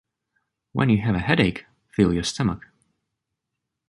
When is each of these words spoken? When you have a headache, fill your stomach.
When 0.71 0.89
you 0.89 0.97
have 1.03 1.13
a 1.13 1.19
headache, 1.19 1.65
fill 1.91 2.11
your 2.11 2.23
stomach. 2.23 2.65